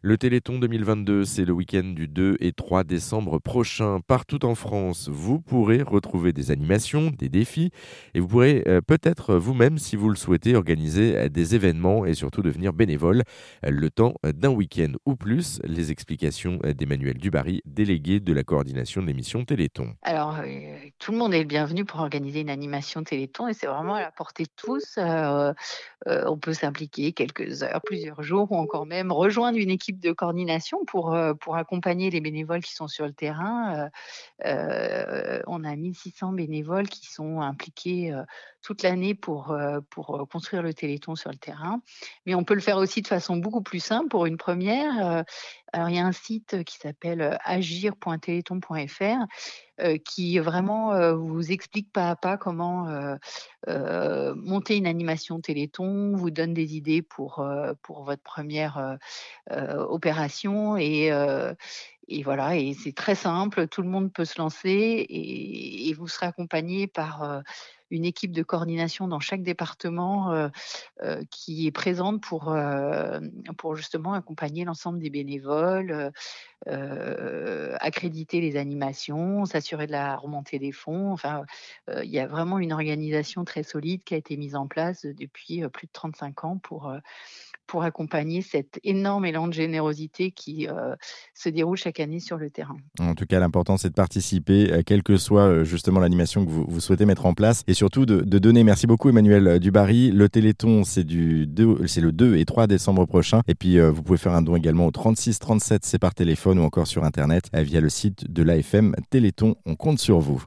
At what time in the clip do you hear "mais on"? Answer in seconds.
42.26-42.44